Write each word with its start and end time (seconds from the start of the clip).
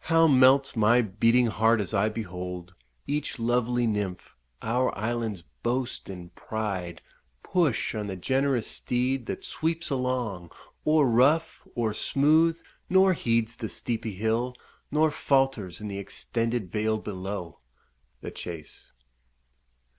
How 0.00 0.26
melts 0.28 0.76
my 0.76 1.00
beating 1.00 1.46
heart 1.46 1.80
as 1.80 1.94
I 1.94 2.10
behold 2.10 2.74
Each 3.06 3.38
lovely 3.38 3.86
nymph, 3.86 4.36
our 4.60 4.94
island's 4.94 5.40
boast 5.62 6.10
and 6.10 6.34
pride, 6.34 7.00
Push 7.42 7.94
on 7.94 8.08
the 8.08 8.14
generous 8.16 8.66
steed, 8.66 9.24
that 9.24 9.42
sweeps 9.42 9.88
along 9.88 10.50
O'er 10.86 11.06
rough, 11.06 11.66
o'er 11.78 11.94
smooth, 11.94 12.60
nor 12.90 13.14
heeds 13.14 13.56
the 13.56 13.70
steepy 13.70 14.12
hill, 14.12 14.54
Nor 14.90 15.10
falters 15.10 15.80
in 15.80 15.88
the 15.88 15.96
extended 15.96 16.70
vale 16.70 16.98
below! 16.98 17.60
The 18.20 18.32
Chase. 18.32 18.92